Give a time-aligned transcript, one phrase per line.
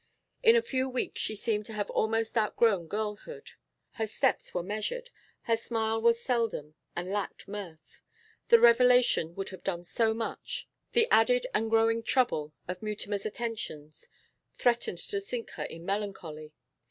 [0.41, 3.51] In a few weeks she seemed to have almost outgrown girlhood;
[3.91, 5.11] her steps were measured,
[5.43, 8.01] her smile was seldom and lacked mirth.
[8.47, 14.09] The revelation would have done so much; the added and growing trouble of Mutimer's attentions
[14.55, 16.51] threatened to sink her in melancholy.